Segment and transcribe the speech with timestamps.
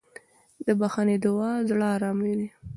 [0.65, 2.47] د بښنې دعا د زړه ارامي ده.